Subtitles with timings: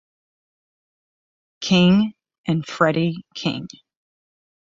[1.61, 2.13] King
[2.47, 3.67] and Freddie King.